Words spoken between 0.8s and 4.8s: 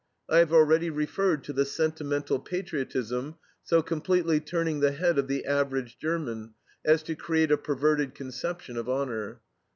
referred to the sentimental patriotism so completely turning